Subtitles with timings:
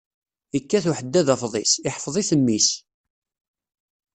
[0.57, 2.69] Ikkat uḥeddad afḍis, iḥfeḍ-it mmi-s.